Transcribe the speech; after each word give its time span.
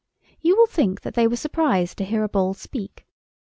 You 0.41 0.55
will 0.57 0.65
think 0.65 1.01
that 1.01 1.13
they 1.13 1.27
were 1.27 1.35
surprised 1.35 1.95
to 1.99 2.05
hear 2.05 2.23
a 2.23 2.27
ball 2.27 2.55
speak. 2.55 3.05